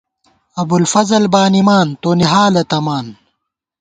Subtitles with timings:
[0.61, 3.05] ابوالفضل بانِمان، تونی حالہ تمان